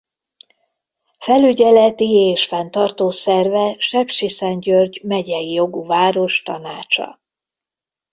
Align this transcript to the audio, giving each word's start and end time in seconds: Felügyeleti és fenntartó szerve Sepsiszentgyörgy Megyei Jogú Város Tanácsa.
Felügyeleti 1.19 2.09
és 2.31 2.45
fenntartó 2.45 3.09
szerve 3.11 3.75
Sepsiszentgyörgy 3.79 5.01
Megyei 5.03 5.51
Jogú 5.51 5.85
Város 5.85 6.43
Tanácsa. 6.43 7.19